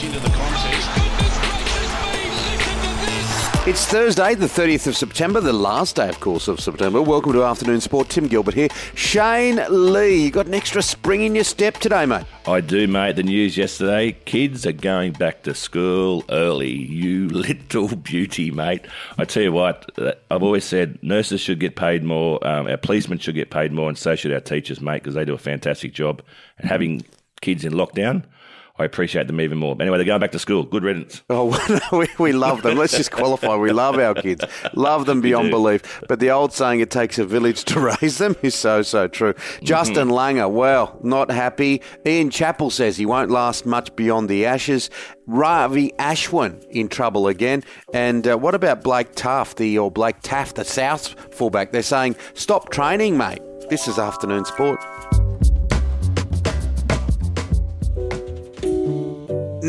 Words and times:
gets 0.00 0.16
into 0.16 0.20
the 0.20 0.34
contest. 0.34 0.90
It's 3.66 3.84
Thursday, 3.84 4.34
the 4.34 4.46
30th 4.46 4.86
of 4.86 4.96
September, 4.96 5.40
the 5.40 5.52
last 5.52 5.96
day, 5.96 6.08
of 6.08 6.18
course, 6.18 6.48
of 6.48 6.60
September. 6.60 7.02
Welcome 7.02 7.34
to 7.34 7.44
Afternoon 7.44 7.80
Sport. 7.82 8.08
Tim 8.08 8.26
Gilbert 8.26 8.54
here. 8.54 8.68
Shane 8.94 9.60
Lee, 9.68 10.24
you 10.24 10.30
got 10.30 10.46
an 10.46 10.54
extra 10.54 10.82
spring 10.82 11.22
in 11.22 11.34
your 11.34 11.44
step 11.44 11.74
today, 11.74 12.06
mate. 12.06 12.24
I 12.46 12.62
do, 12.62 12.88
mate. 12.88 13.16
The 13.16 13.22
news 13.22 13.58
yesterday 13.58 14.12
kids 14.24 14.66
are 14.66 14.72
going 14.72 15.12
back 15.12 15.42
to 15.42 15.54
school 15.54 16.24
early. 16.30 16.72
You 16.72 17.28
little 17.28 17.94
beauty, 17.96 18.50
mate. 18.50 18.86
I 19.18 19.26
tell 19.26 19.42
you 19.42 19.52
what, 19.52 19.90
uh, 19.98 20.12
I've 20.30 20.42
always 20.42 20.64
said 20.64 20.98
nurses 21.02 21.42
should 21.42 21.60
get 21.60 21.76
paid 21.76 22.02
more, 22.02 22.44
um, 22.46 22.66
our 22.66 22.78
policemen 22.78 23.18
should 23.18 23.34
get 23.34 23.50
paid 23.50 23.72
more, 23.72 23.88
and 23.88 23.98
so 23.98 24.16
should 24.16 24.32
our 24.32 24.40
teachers, 24.40 24.80
mate, 24.80 25.02
because 25.02 25.14
they 25.14 25.26
do 25.26 25.34
a 25.34 25.38
fantastic 25.38 25.92
job. 25.92 26.22
And 26.58 26.68
having 26.68 27.04
kids 27.42 27.64
in 27.64 27.74
lockdown, 27.74 28.24
I 28.80 28.84
appreciate 28.84 29.26
them 29.26 29.40
even 29.42 29.58
more. 29.58 29.76
But 29.76 29.84
anyway, 29.84 29.98
they're 29.98 30.06
going 30.06 30.20
back 30.20 30.32
to 30.32 30.38
school. 30.38 30.64
Good 30.64 30.82
riddance. 30.82 31.22
Oh, 31.28 31.54
we, 31.92 32.08
we 32.18 32.32
love 32.32 32.62
them. 32.62 32.78
Let's 32.78 32.96
just 32.96 33.10
qualify. 33.10 33.56
We 33.56 33.72
love 33.72 33.98
our 33.98 34.14
kids. 34.14 34.42
Love 34.72 35.04
them 35.04 35.20
beyond 35.30 35.50
belief. 35.50 36.02
But 36.08 36.18
the 36.18 36.30
old 36.30 36.54
saying, 36.54 36.80
it 36.80 36.90
takes 36.90 37.18
a 37.18 37.26
village 37.26 37.64
to 37.64 37.80
raise 38.00 38.16
them, 38.16 38.36
is 38.42 38.54
so, 38.54 38.80
so 38.80 39.06
true. 39.06 39.34
Justin 39.62 40.08
Langer, 40.08 40.50
well, 40.50 40.98
not 41.02 41.30
happy. 41.30 41.82
Ian 42.06 42.30
Chappell 42.30 42.70
says 42.70 42.96
he 42.96 43.04
won't 43.04 43.30
last 43.30 43.66
much 43.66 43.94
beyond 43.96 44.30
the 44.30 44.46
Ashes. 44.46 44.88
Ravi 45.26 45.92
Ashwin 45.98 46.64
in 46.70 46.88
trouble 46.88 47.28
again. 47.28 47.62
And 47.92 48.26
uh, 48.26 48.38
what 48.38 48.54
about 48.54 48.82
Blake 48.82 49.14
Taft, 49.14 49.58
the, 49.58 49.78
or 49.78 49.90
Blake 49.90 50.22
Taaffe, 50.22 50.54
the 50.54 50.64
South 50.64 51.34
fullback? 51.34 51.72
They're 51.72 51.82
saying, 51.82 52.16
stop 52.32 52.70
training, 52.70 53.18
mate. 53.18 53.42
This 53.68 53.86
is 53.86 53.98
afternoon 53.98 54.46
sport. 54.46 54.82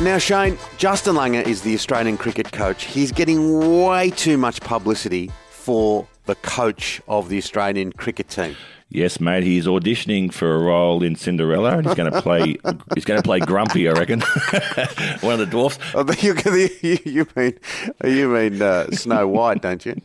Now, 0.00 0.16
Shane, 0.16 0.56
Justin 0.78 1.14
Langer 1.14 1.46
is 1.46 1.60
the 1.60 1.74
Australian 1.74 2.16
cricket 2.16 2.50
coach. 2.52 2.84
He's 2.84 3.12
getting 3.12 3.82
way 3.84 4.08
too 4.08 4.38
much 4.38 4.62
publicity 4.62 5.30
for 5.50 6.08
the 6.24 6.36
coach 6.36 7.02
of 7.06 7.28
the 7.28 7.36
Australian 7.36 7.92
cricket 7.92 8.30
team. 8.30 8.56
Yes, 8.88 9.20
mate. 9.20 9.42
He's 9.42 9.66
auditioning 9.66 10.32
for 10.32 10.56
a 10.56 10.58
role 10.58 11.02
in 11.02 11.16
Cinderella, 11.16 11.76
and 11.76 11.86
he's 11.86 11.94
going 11.94 12.10
to 12.10 12.22
play. 12.22 12.56
he's 12.94 13.04
going 13.04 13.20
to 13.20 13.22
play 13.22 13.40
Grumpy, 13.40 13.90
I 13.90 13.92
reckon, 13.92 14.20
one 15.20 15.34
of 15.34 15.38
the 15.38 15.46
dwarfs. 15.50 15.78
Oh, 15.94 16.10
you, 16.18 16.34
you, 16.80 16.98
you 17.04 17.26
mean 17.36 17.58
you 18.02 18.28
mean 18.30 18.62
uh, 18.62 18.90
Snow 18.92 19.28
White, 19.28 19.60
don't 19.60 19.84
you? 19.84 20.00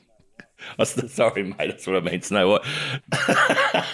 Oh, 0.80 0.84
s- 0.84 1.12
sorry, 1.14 1.44
mate. 1.44 1.56
That's 1.60 1.88
what 1.88 1.96
I 1.96 2.00
mean. 2.02 2.22
Snow 2.22 2.50
White. 2.52 2.62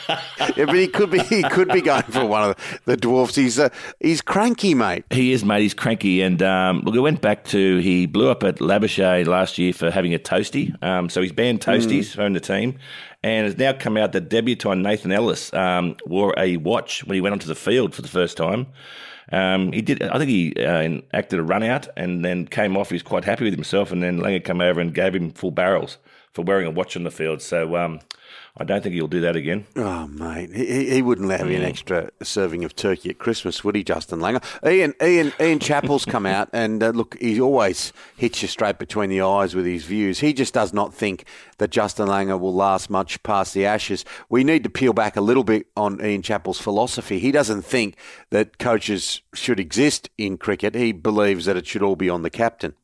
Yeah, 0.58 0.66
but 0.66 0.76
he 0.76 0.88
could 0.88 1.12
be 1.12 1.20
he 1.20 1.44
could 1.44 1.70
be 1.70 1.82
going 1.82 2.04
for 2.04 2.26
one 2.26 2.50
of 2.52 2.80
the 2.86 2.98
dwarfs. 2.98 3.36
He's 3.36 3.58
uh, 3.60 3.70
he's 4.00 4.22
cranky, 4.22 4.74
mate. 4.74 5.06
He 5.12 5.32
is, 5.32 5.46
mate. 5.46 5.62
He's 5.62 5.74
cranky, 5.74 6.22
and 6.22 6.42
um, 6.42 6.82
look, 6.82 6.96
I 6.96 7.00
went 7.00 7.22
back 7.22 7.46
to 7.46 7.78
he 7.78 8.06
blew 8.06 8.30
up 8.30 8.44
at 8.44 8.58
Labuschagne 8.58 9.28
last 9.28 9.58
year 9.58 9.72
for 9.72 9.90
having 9.92 10.14
a 10.14 10.20
toasty. 10.20 10.76
Um, 10.84 11.10
so 11.10 11.22
he's 11.22 11.32
banned 11.32 11.62
toasties 11.62 12.14
from 12.14 12.34
the 12.34 12.40
team, 12.40 12.78
and 13.24 13.48
it's 13.48 13.58
now 13.58 13.72
come 13.74 13.96
out 13.98 14.12
that 14.14 14.30
debutant 14.30 14.82
Nathan 14.82 15.12
Ellis 15.12 15.54
um, 15.54 15.96
wore 16.06 16.34
a 16.38 16.58
watch 16.58 17.06
when 17.06 17.16
he 17.16 17.22
went 17.22 17.34
onto 17.34 17.48
the 17.48 17.56
field 17.56 17.94
for 17.96 18.02
the 18.02 18.08
first 18.10 18.36
time. 18.36 18.68
Um, 19.32 19.72
he 19.72 19.82
did. 19.82 20.04
I 20.04 20.18
think 20.18 20.30
he 20.30 20.54
uh, 20.66 21.02
acted 21.14 21.40
a 21.40 21.44
run 21.44 21.64
out 21.64 21.88
and 21.96 22.26
then 22.26 22.46
came 22.48 22.76
off. 22.76 22.90
He 22.90 22.96
was 22.96 23.04
quite 23.04 23.24
happy 23.24 23.46
with 23.46 23.54
himself, 23.54 23.92
and 23.92 24.04
then 24.04 24.20
Langer 24.20 24.44
came 24.44 24.60
over 24.60 24.82
and 24.82 24.94
gave 24.94 25.16
him 25.16 25.32
full 25.32 25.52
barrels 25.52 25.98
for 26.34 26.44
wearing 26.44 26.66
a 26.68 26.72
watch 26.72 26.96
on 26.96 27.04
the 27.04 27.12
field. 27.12 27.42
So 27.42 27.76
um, 27.76 28.00
I 28.58 28.64
don't 28.64 28.82
think 28.82 28.96
he'll 28.96 29.08
do 29.08 29.22
that 29.22 29.36
again. 29.36 29.66
Oh, 29.76 30.08
mate, 30.08 30.54
he, 30.54 30.90
he- 30.90 31.02
wouldn't 31.02 31.32
have 31.32 31.50
you 31.50 31.58
an 31.58 31.64
extra 31.64 32.10
serving 32.22 32.64
of 32.64 32.76
turkey 32.76 33.10
at 33.10 33.18
Christmas, 33.18 33.64
would 33.64 33.76
he, 33.76 33.84
Justin 33.84 34.20
Langer? 34.20 34.44
Ian 34.70 34.94
Ian 35.02 35.34
Ian 35.40 35.60
Chappell's 35.60 36.06
come 36.06 36.26
out 36.26 36.50
and 36.54 36.82
uh, 36.84 36.90
look, 36.90 37.18
he 37.20 37.40
always 37.42 37.92
hits 38.16 38.42
you 38.42 38.48
straight 38.48 38.78
between 38.78 39.10
the 39.10 39.22
eyes 39.22 39.56
with 39.56 39.66
his 39.66 39.84
views. 39.86 40.20
He 40.20 40.32
just 40.34 40.54
does 40.54 40.74
not 40.74 40.94
think 40.94 41.26
that 41.58 41.72
Justin 41.72 42.08
Langer 42.08 42.40
will 42.40 42.54
last 42.54 42.90
much 42.90 43.22
past 43.24 43.54
the 43.54 43.66
Ashes. 43.66 44.06
We 44.30 44.44
need 44.44 44.64
to 44.64 44.70
peel 44.70 44.94
back 44.94 45.16
a 45.18 45.22
little 45.22 45.44
bit 45.44 45.68
on 45.76 46.04
Ian 46.04 46.22
Chappell's 46.22 46.60
philosophy. 46.62 47.20
He 47.20 47.32
doesn't 47.32 47.64
think 47.64 47.96
that 48.30 48.58
coaches 48.60 49.22
should 49.34 49.60
exist 49.60 50.10
in 50.18 50.38
cricket. 50.38 50.76
He 50.76 50.92
believes 50.92 51.46
that 51.46 51.58
it 51.58 51.66
should 51.68 51.84
all 51.84 51.96
be 51.96 52.10
on 52.10 52.22
the 52.22 52.30
captain. 52.30 52.76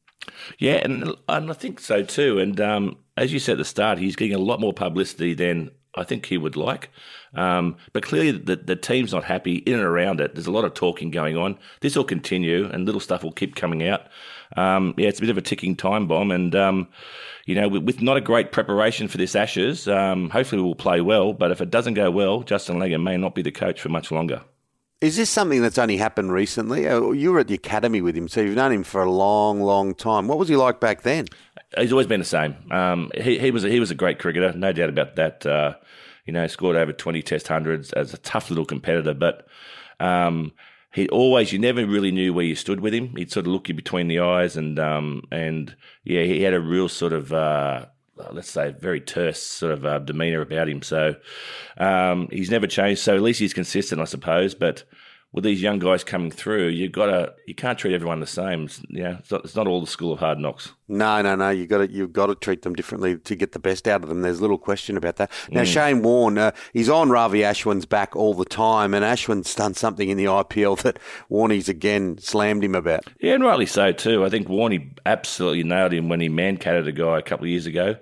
Yeah, 0.59 0.75
and, 0.83 1.15
and 1.27 1.49
I 1.49 1.53
think 1.53 1.79
so 1.79 2.03
too. 2.03 2.39
And 2.39 2.59
um, 2.61 2.97
as 3.15 3.33
you 3.33 3.39
said 3.39 3.53
at 3.53 3.57
the 3.59 3.65
start, 3.65 3.97
he's 3.97 4.15
getting 4.15 4.35
a 4.35 4.39
lot 4.39 4.59
more 4.59 4.73
publicity 4.73 5.33
than 5.33 5.71
I 5.95 6.03
think 6.03 6.27
he 6.27 6.37
would 6.37 6.55
like. 6.55 6.89
Um, 7.33 7.77
but 7.91 8.03
clearly, 8.03 8.31
the, 8.31 8.55
the 8.55 8.75
team's 8.75 9.11
not 9.11 9.23
happy 9.23 9.55
in 9.55 9.73
and 9.73 9.83
around 9.83 10.21
it. 10.21 10.35
There's 10.35 10.47
a 10.47 10.51
lot 10.51 10.63
of 10.63 10.73
talking 10.73 11.11
going 11.11 11.35
on. 11.35 11.57
This 11.81 11.95
will 11.95 12.03
continue, 12.03 12.69
and 12.69 12.85
little 12.85 13.01
stuff 13.01 13.23
will 13.23 13.31
keep 13.31 13.55
coming 13.55 13.87
out. 13.87 14.07
Um, 14.55 14.93
yeah, 14.97 15.09
it's 15.09 15.19
a 15.19 15.21
bit 15.21 15.29
of 15.29 15.37
a 15.37 15.41
ticking 15.41 15.75
time 15.75 16.07
bomb. 16.07 16.31
And, 16.31 16.55
um, 16.55 16.87
you 17.45 17.55
know, 17.55 17.67
with, 17.67 17.83
with 17.83 18.01
not 18.01 18.17
a 18.17 18.21
great 18.21 18.51
preparation 18.51 19.07
for 19.07 19.17
this 19.17 19.35
Ashes, 19.35 19.87
um, 19.87 20.29
hopefully 20.29 20.61
we'll 20.61 20.75
play 20.75 21.01
well. 21.01 21.33
But 21.33 21.51
if 21.51 21.61
it 21.61 21.71
doesn't 21.71 21.95
go 21.95 22.11
well, 22.11 22.43
Justin 22.43 22.77
Langer 22.77 23.01
may 23.01 23.17
not 23.17 23.35
be 23.35 23.41
the 23.41 23.51
coach 23.51 23.81
for 23.81 23.89
much 23.89 24.11
longer. 24.11 24.41
Is 24.99 25.15
this 25.15 25.29
something 25.29 25.61
that's 25.61 25.77
only 25.77 25.97
happened 25.97 26.33
recently? 26.33 26.87
Uh, 26.87 27.11
You 27.11 27.31
were 27.31 27.39
at 27.39 27.47
the 27.47 27.53
academy 27.53 28.01
with 28.01 28.17
him, 28.17 28.27
so 28.27 28.41
you've 28.41 28.55
known 28.55 28.71
him 28.71 28.83
for 28.83 29.03
a 29.03 29.11
long, 29.11 29.61
long 29.61 29.93
time. 29.93 30.27
What 30.27 30.39
was 30.39 30.49
he 30.49 30.55
like 30.55 30.79
back 30.79 31.03
then? 31.03 31.27
He's 31.77 31.91
always 31.91 32.07
been 32.07 32.19
the 32.19 32.25
same. 32.25 32.55
Um, 32.71 33.11
he, 33.15 33.37
he 33.37 33.51
was 33.51 33.63
a, 33.63 33.69
he 33.69 33.79
was 33.79 33.91
a 33.91 33.95
great 33.95 34.17
cricketer, 34.17 34.53
no 34.53 34.71
doubt 34.71 34.89
about 34.89 35.15
that. 35.15 35.45
Uh, 35.45 35.75
you 36.25 36.33
know, 36.33 36.47
scored 36.47 36.75
over 36.75 36.91
twenty 36.93 37.21
Test 37.21 37.47
hundreds 37.47 37.93
as 37.93 38.13
a 38.13 38.17
tough 38.17 38.49
little 38.49 38.65
competitor, 38.65 39.13
but 39.13 39.47
um, 39.99 40.51
he 40.93 41.07
always 41.09 41.53
you 41.53 41.59
never 41.59 41.85
really 41.85 42.11
knew 42.11 42.33
where 42.33 42.45
you 42.45 42.55
stood 42.55 42.79
with 42.79 42.93
him. 42.93 43.15
He'd 43.15 43.31
sort 43.31 43.45
of 43.45 43.51
look 43.51 43.69
you 43.69 43.75
between 43.75 44.07
the 44.07 44.19
eyes, 44.19 44.57
and 44.57 44.79
um, 44.79 45.23
and 45.31 45.75
yeah, 46.03 46.23
he 46.23 46.41
had 46.41 46.53
a 46.53 46.59
real 46.59 46.89
sort 46.89 47.13
of. 47.13 47.31
Uh, 47.31 47.85
Let's 48.31 48.51
say 48.51 48.71
very 48.71 49.01
terse 49.01 49.41
sort 49.41 49.73
of 49.73 49.85
uh, 49.85 49.99
demeanour 49.99 50.41
about 50.41 50.69
him. 50.69 50.81
So 50.81 51.15
um, 51.77 52.27
he's 52.31 52.51
never 52.51 52.67
changed. 52.67 53.01
So 53.01 53.15
at 53.15 53.21
least 53.21 53.39
he's 53.39 53.53
consistent, 53.53 54.01
I 54.01 54.05
suppose. 54.05 54.55
But 54.55 54.83
with 55.33 55.43
these 55.43 55.61
young 55.61 55.77
guys 55.77 56.03
coming 56.03 56.31
through, 56.31 56.67
you've 56.69 56.93
got 56.93 57.07
to 57.07 57.33
you 57.45 57.53
can't 57.53 57.77
treat 57.77 57.93
everyone 57.93 58.19
the 58.21 58.27
same. 58.27 58.63
It's, 58.63 58.81
you 58.89 59.03
know, 59.03 59.17
it's 59.19 59.29
not, 59.29 59.43
it's 59.43 59.55
not 59.55 59.67
all 59.67 59.81
the 59.81 59.87
school 59.87 60.13
of 60.13 60.19
hard 60.19 60.39
knocks. 60.39 60.71
No, 60.87 61.21
no, 61.21 61.35
no. 61.35 61.49
You 61.49 61.67
got 61.67 61.79
to 61.79 61.91
you've 61.91 62.13
got 62.13 62.27
to 62.27 62.35
treat 62.35 62.61
them 62.61 62.73
differently 62.73 63.17
to 63.17 63.35
get 63.35 63.51
the 63.51 63.59
best 63.59 63.87
out 63.87 64.03
of 64.03 64.09
them. 64.09 64.21
There's 64.21 64.39
little 64.39 64.57
question 64.57 64.95
about 64.95 65.17
that. 65.17 65.29
Mm. 65.29 65.53
Now 65.53 65.63
Shane 65.65 66.01
Warne, 66.01 66.37
uh, 66.37 66.51
he's 66.71 66.89
on 66.89 67.09
Ravi 67.09 67.39
Ashwin's 67.41 67.85
back 67.85 68.15
all 68.15 68.33
the 68.33 68.45
time, 68.45 68.93
and 68.93 69.03
Ashwin's 69.03 69.53
done 69.53 69.73
something 69.73 70.09
in 70.09 70.17
the 70.17 70.25
IPL 70.25 70.81
that 70.83 70.97
Warney's 71.29 71.67
again 71.67 72.17
slammed 72.19 72.63
him 72.63 72.75
about. 72.75 73.03
Yeah, 73.19 73.33
and 73.33 73.43
rightly 73.43 73.65
so 73.65 73.91
too. 73.91 74.23
I 74.23 74.29
think 74.29 74.47
Warney 74.47 74.97
absolutely 75.05 75.63
nailed 75.63 75.93
him 75.93 76.07
when 76.07 76.21
he 76.21 76.29
Mankaded 76.29 76.87
a 76.87 76.91
guy 76.91 77.19
a 77.19 77.21
couple 77.21 77.45
of 77.45 77.49
years 77.49 77.65
ago. 77.65 77.97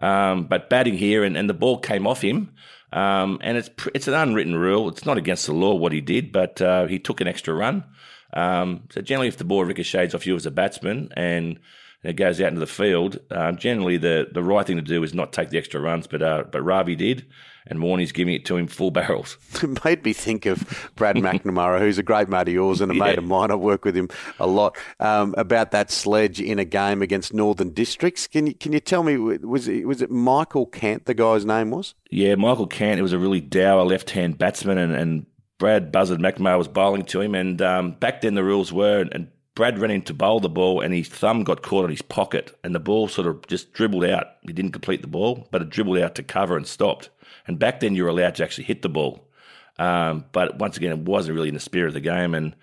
Um, 0.00 0.46
but 0.46 0.70
batting 0.70 0.96
here, 0.96 1.24
and, 1.24 1.36
and 1.36 1.50
the 1.50 1.54
ball 1.54 1.78
came 1.78 2.06
off 2.06 2.22
him. 2.22 2.54
Um, 2.92 3.38
and 3.42 3.58
it's 3.58 3.70
it's 3.94 4.08
an 4.08 4.14
unwritten 4.14 4.54
rule. 4.54 4.88
It's 4.88 5.04
not 5.04 5.18
against 5.18 5.46
the 5.46 5.52
law 5.52 5.74
what 5.74 5.92
he 5.92 6.00
did, 6.00 6.32
but 6.32 6.60
uh, 6.62 6.86
he 6.86 6.98
took 6.98 7.20
an 7.20 7.28
extra 7.28 7.54
run. 7.54 7.84
Um, 8.32 8.84
so 8.90 9.00
generally, 9.00 9.28
if 9.28 9.36
the 9.36 9.44
ball 9.44 9.64
ricochets 9.64 10.14
off 10.14 10.26
you 10.26 10.36
as 10.36 10.46
a 10.46 10.50
batsman 10.50 11.10
and 11.16 11.58
and 12.02 12.10
it 12.10 12.14
goes 12.14 12.40
out 12.40 12.48
into 12.48 12.60
the 12.60 12.66
field, 12.66 13.18
um, 13.30 13.56
generally 13.56 13.96
the, 13.96 14.28
the 14.32 14.42
right 14.42 14.66
thing 14.66 14.76
to 14.76 14.82
do 14.82 15.02
is 15.02 15.14
not 15.14 15.32
take 15.32 15.50
the 15.50 15.58
extra 15.58 15.80
runs, 15.80 16.06
but 16.06 16.22
uh, 16.22 16.44
but 16.50 16.62
Ravi 16.62 16.94
did, 16.94 17.26
and 17.66 17.82
Warney's 17.82 18.12
giving 18.12 18.34
it 18.34 18.44
to 18.46 18.56
him 18.56 18.66
full 18.68 18.90
barrels. 18.92 19.36
It 19.62 19.84
made 19.84 20.04
me 20.04 20.12
think 20.12 20.46
of 20.46 20.90
Brad 20.94 21.16
McNamara, 21.16 21.80
who's 21.80 21.98
a 21.98 22.02
great 22.02 22.28
mate 22.28 22.48
of 22.48 22.54
yours 22.54 22.80
and 22.80 22.92
a 22.92 22.94
mate 22.94 23.18
of 23.18 23.24
mine. 23.24 23.50
I 23.50 23.56
work 23.56 23.84
with 23.84 23.96
him 23.96 24.08
a 24.38 24.46
lot 24.46 24.76
um, 25.00 25.34
about 25.36 25.72
that 25.72 25.90
sledge 25.90 26.40
in 26.40 26.58
a 26.58 26.64
game 26.64 27.02
against 27.02 27.34
Northern 27.34 27.70
Districts. 27.70 28.26
Can 28.28 28.46
you 28.46 28.54
can 28.54 28.72
you 28.72 28.80
tell 28.80 29.02
me 29.02 29.16
was 29.16 29.66
it, 29.66 29.86
was 29.86 30.02
it 30.02 30.10
Michael 30.10 30.66
Kant 30.66 31.06
the 31.06 31.14
guy's 31.14 31.44
name 31.44 31.70
was? 31.70 31.94
Yeah, 32.10 32.36
Michael 32.36 32.68
Cant, 32.68 33.00
it 33.00 33.02
was 33.02 33.12
a 33.12 33.18
really 33.18 33.40
dour 33.40 33.84
left 33.84 34.10
hand 34.10 34.38
batsman, 34.38 34.78
and, 34.78 34.94
and 34.94 35.26
Brad 35.58 35.90
Buzzard 35.90 36.20
McNamara 36.20 36.56
was 36.56 36.68
bowling 36.68 37.04
to 37.06 37.20
him. 37.20 37.34
And 37.34 37.60
um, 37.60 37.92
back 37.92 38.20
then 38.20 38.34
the 38.34 38.44
rules 38.44 38.72
were, 38.72 39.04
and 39.12 39.28
Brad 39.58 39.76
ran 39.80 39.90
in 39.90 40.02
to 40.02 40.14
bowl 40.14 40.38
the 40.38 40.48
ball, 40.48 40.80
and 40.80 40.94
his 40.94 41.08
thumb 41.08 41.42
got 41.42 41.62
caught 41.62 41.86
in 41.86 41.90
his 41.90 42.00
pocket, 42.00 42.56
and 42.62 42.76
the 42.76 42.78
ball 42.78 43.08
sort 43.08 43.26
of 43.26 43.44
just 43.48 43.72
dribbled 43.72 44.04
out. 44.04 44.36
He 44.42 44.52
didn't 44.52 44.70
complete 44.70 45.02
the 45.02 45.08
ball, 45.08 45.48
but 45.50 45.60
it 45.60 45.68
dribbled 45.68 45.98
out 45.98 46.14
to 46.14 46.22
cover 46.22 46.56
and 46.56 46.64
stopped. 46.64 47.10
And 47.44 47.58
back 47.58 47.80
then 47.80 47.96
you 47.96 48.04
were 48.04 48.08
allowed 48.08 48.36
to 48.36 48.44
actually 48.44 48.66
hit 48.66 48.82
the 48.82 48.88
ball. 48.88 49.26
Um, 49.76 50.26
but 50.30 50.60
once 50.60 50.76
again, 50.76 50.92
it 50.92 51.00
wasn't 51.00 51.34
really 51.34 51.48
in 51.48 51.54
the 51.54 51.60
spirit 51.60 51.88
of 51.88 51.94
the 51.94 52.00
game. 52.00 52.36
And 52.36 52.54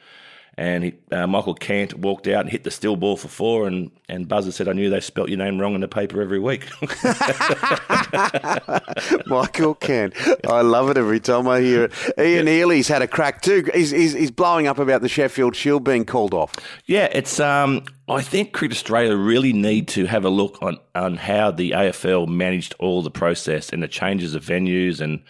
and 0.57 0.86
he, 0.86 0.94
uh, 1.12 1.28
Michael 1.28 1.54
Cant 1.54 1.94
walked 1.96 2.28
out 2.28 2.42
and 2.42 2.50
hit 2.50 2.63
the 2.63 2.72
still 2.72 2.96
ball 2.96 3.18
for 3.18 3.28
four. 3.28 3.68
And, 3.68 3.92
and 4.07 4.28
Buzzer 4.28 4.52
said, 4.52 4.69
I 4.69 4.74
knew 4.74 4.90
they 4.90 5.02
spelt 5.02 5.30
your 5.30 5.38
name 5.38 5.60
wrong 5.60 5.75
in 5.75 5.81
the 5.81 5.88
paper 5.88 6.22
every 6.22 6.40
week. 6.40 6.68
Michael 9.25 9.75
Kant. 9.75 10.13
I 10.48 10.62
love 10.62 10.90
it 10.90 10.98
every 10.98 11.19
time 11.19 11.48
I 11.48 11.60
hear 11.60 11.86
it. 11.86 11.94
Ian 12.18 12.48
Healy's 12.48 12.88
had 12.88 13.02
a 13.02 13.07
crack 13.07 13.42
too. 13.42 13.68
He's, 13.74 13.92
he's, 13.92 14.13
he's 14.13 14.31
blowing 14.31 14.68
up 14.68 14.80
about 14.80 15.02
the 15.02 15.10
Sheffield 15.10 15.56
Shield 15.56 15.84
being 15.84 16.06
called 16.06 16.34
off. 16.34 16.54
Yeah, 16.86 17.10
it's. 17.12 17.40
Um, 17.40 17.84
I 18.07 18.22
think 18.22 18.54
Cricket 18.54 18.78
Australia 18.78 19.16
really 19.16 19.52
need 19.52 19.88
to 19.90 20.06
have 20.06 20.25
a 20.25 20.30
look 20.30 20.62
on, 20.62 20.78
on 20.94 21.18
how 21.18 21.50
the 21.50 21.72
AFL 21.72 22.28
managed 22.28 22.75
all 22.78 23.02
the 23.02 23.10
process 23.10 23.69
and 23.69 23.81
the 23.81 23.88
changes 23.88 24.36
of 24.36 24.46
venues 24.46 25.02
and 25.02 25.24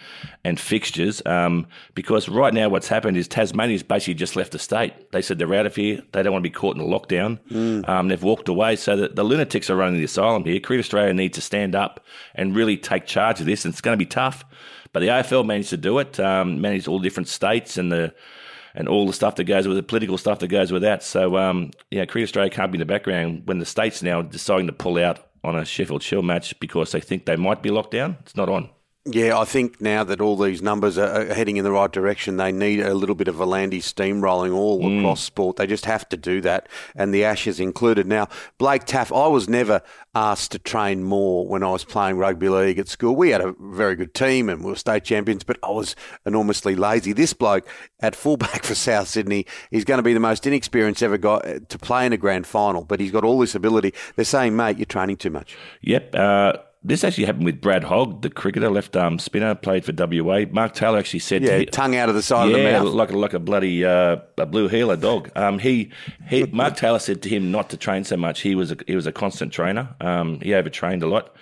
and 0.44 0.60
fixtures. 0.60 1.26
Um, 1.26 1.68
because 1.94 2.28
right 2.28 2.54
now, 2.54 2.68
what's 2.68 2.90
happened 2.90 3.16
is 3.16 3.30
Tasmania's 3.30 3.82
basically 3.82 4.16
just 4.16 4.36
left 4.36 4.52
the 4.52 4.60
state. 4.60 5.12
They 5.14 5.22
said 5.22 5.40
they're 5.40 5.54
out 5.56 5.66
of 5.66 5.76
here. 5.76 6.02
They 6.12 6.22
don't 6.22 6.34
want 6.34 6.44
to 6.44 6.50
be 6.50 6.54
caught 6.54 6.76
in 6.76 6.82
a 6.82 6.86
lockdown. 6.86 7.40
Um, 7.88 8.10
they've 8.10 8.22
walked 8.22 8.50
away. 8.50 8.76
So 8.76 8.98
the, 8.98 9.08
the 9.08 9.24
lunatics 9.24 9.70
are 9.70 9.78
running 9.78 9.98
the 9.98 10.04
asylum 10.04 10.44
here. 10.44 10.60
Cricket 10.60 10.84
Australia 10.84 11.14
needs 11.14 11.36
to 11.36 11.42
stand 11.42 11.76
up 11.76 12.06
and 12.36 12.56
really 12.56 12.76
take 12.76 13.06
charge 13.06 13.40
of 13.40 13.46
this. 13.46 13.64
And 13.64 13.74
it's 13.74 13.82
going 13.82 13.98
to 13.98 14.06
be 14.06 14.06
tough. 14.06 14.44
But 14.92 15.00
the 15.00 15.08
AFL 15.08 15.46
managed 15.46 15.70
to 15.70 15.78
do 15.78 15.98
it. 16.00 16.20
Um, 16.20 16.60
managed 16.60 16.90
all 16.90 17.00
different 17.00 17.30
states 17.30 17.78
and 17.78 17.90
the 17.92 18.14
and 18.76 18.88
all 18.88 19.08
the 19.08 19.14
stuff 19.14 19.36
that 19.36 19.46
goes 19.46 19.68
with 19.68 19.78
the 19.78 19.84
political 19.84 20.18
stuff 20.18 20.40
that 20.40 20.50
goes 20.50 20.72
with 20.72 20.82
that. 20.84 21.02
So, 21.02 21.38
um, 21.38 21.72
yeah, 21.90 22.06
Cricket 22.06 22.28
Australia 22.28 22.52
can't 22.52 22.72
be 22.72 22.76
in 22.76 22.80
the 22.80 22.86
background 22.86 23.44
when 23.46 23.60
the 23.60 23.66
states 23.66 24.04
now 24.04 24.22
deciding 24.22 24.68
to 24.68 24.74
pull 24.74 24.98
out 24.98 25.20
on 25.44 25.56
a 25.56 25.66
Sheffield 25.66 26.04
Shield 26.04 26.26
match 26.26 26.60
because 26.60 26.92
they 26.92 27.00
think 27.00 27.26
they 27.26 27.36
might 27.36 27.64
be 27.64 27.70
locked 27.70 27.92
down. 27.92 28.18
It's 28.22 28.36
not 28.36 28.50
on. 28.50 28.70
Yeah, 29.08 29.38
I 29.38 29.46
think 29.46 29.80
now 29.80 30.04
that 30.04 30.20
all 30.20 30.36
these 30.36 30.64
numbers 30.64 30.98
are 30.98 31.32
heading 31.32 31.58
in 31.58 31.64
the 31.64 31.72
right 31.72 31.92
direction, 31.92 32.38
they 32.38 32.52
need 32.52 32.80
a 32.80 32.96
little 32.96 33.14
bit 33.14 33.28
of 33.28 33.36
V'landys 33.36 33.84
steamrolling 33.84 34.52
all 34.52 34.98
across 34.98 35.22
sport. 35.22 35.58
They 35.58 35.68
just 35.68 35.86
have 35.86 36.10
to 36.10 36.18
do 36.18 36.42
that, 36.42 36.68
and 36.96 37.14
the 37.14 37.24
Ashes 37.24 37.60
included. 37.60 38.08
Now, 38.08 38.30
Blake 38.58 38.86
Taaffe, 38.86 39.16
I 39.16 39.28
was 39.28 39.48
never 39.48 39.84
asked 40.16 40.54
to 40.54 40.60
train 40.60 41.04
more 41.04 41.46
when 41.46 41.62
I 41.62 41.70
was 41.70 41.84
playing 41.84 42.18
rugby 42.18 42.50
league 42.50 42.80
at 42.80 42.88
school. 42.88 43.16
We 43.16 43.30
had 43.30 43.42
a 43.42 43.54
very 43.60 43.96
good 43.96 44.14
team 44.14 44.50
and 44.50 44.64
we 44.64 44.72
were 44.72 44.78
state 44.78 45.04
champions, 45.04 45.44
but 45.44 45.60
I 45.62 45.70
was 45.72 45.96
enormously 46.26 46.76
lazy. 46.76 47.12
This 47.12 47.34
bloke 47.34 47.68
at 48.00 48.16
fullback 48.16 48.64
for 48.64 48.76
South 48.76 49.10
Sydney, 49.10 49.46
he's 49.70 49.84
going 49.84 49.98
to 49.98 50.04
be 50.04 50.14
the 50.14 50.20
most 50.22 50.48
inexperienced 50.48 51.04
ever 51.04 51.18
guy 51.18 51.60
to 51.68 51.78
play 51.78 52.06
in 52.06 52.14
a 52.14 52.18
grand 52.18 52.48
final, 52.48 52.86
but 52.86 53.02
he's 53.02 53.12
got 53.12 53.26
all 53.26 53.40
this 53.40 53.56
ability. 53.56 53.94
They're 54.16 54.26
saying, 54.26 54.56
mate, 54.56 54.78
you're 54.78 54.86
training 54.86 55.18
too 55.18 55.32
much. 55.32 55.58
Yep. 55.82 56.16
Uh, 56.16 56.54
this 56.88 57.04
actually 57.04 57.26
happened 57.26 57.46
with 57.46 57.60
Brad 57.62 57.84
Hogg, 57.86 58.22
the 58.22 58.30
cricketer, 58.30 58.70
left 58.70 58.96
arm 58.96 59.18
spinner, 59.18 59.56
played 59.56 59.84
for 59.84 59.92
WA. 59.98 60.46
Mark 60.52 60.74
Taylor 60.74 61.00
actually 61.00 61.20
said, 61.20 61.42
Yeah, 61.42 61.50
to 61.52 61.58
he- 61.60 61.66
tongue 61.66 61.96
out 61.96 62.10
of 62.10 62.16
the 62.16 62.22
side 62.22 62.52
yeah, 62.52 62.58
of 62.58 62.64
the 62.64 62.86
mouth. 62.86 62.94
like 62.94 63.12
a, 63.12 63.18
like 63.18 63.34
a 63.34 63.40
bloody 63.40 63.84
uh, 63.84 64.18
a 64.38 64.46
blue 64.46 64.68
heeler 64.68 64.96
dog. 64.96 65.32
Um, 65.36 65.58
he, 65.60 65.92
he 66.30 66.46
Mark 66.46 66.76
Taylor 66.78 67.00
said 67.00 67.22
to 67.24 67.30
him 67.30 67.52
not 67.52 67.70
to 67.72 67.78
train 67.78 68.04
so 68.04 68.18
much. 68.18 68.42
He 68.42 68.54
was 68.54 68.72
a, 68.72 68.78
he 68.86 68.96
was 68.96 69.08
a 69.08 69.12
constant 69.12 69.52
trainer. 69.52 69.96
Um, 70.00 70.40
he 70.42 70.54
overtrained 70.54 71.02
a 71.02 71.08
lot. 71.08 71.36